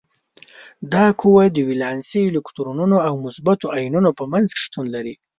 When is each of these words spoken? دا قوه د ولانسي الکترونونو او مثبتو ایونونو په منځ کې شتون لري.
دا 0.93 1.05
قوه 1.21 1.43
د 1.51 1.57
ولانسي 1.69 2.21
الکترونونو 2.31 2.97
او 3.07 3.13
مثبتو 3.25 3.67
ایونونو 3.77 4.09
په 4.19 4.23
منځ 4.31 4.47
کې 4.55 4.61
شتون 4.65 4.85
لري. 4.95 5.13